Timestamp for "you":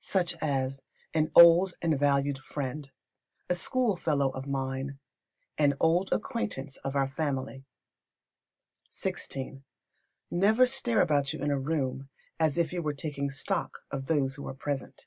11.32-11.38, 12.72-12.82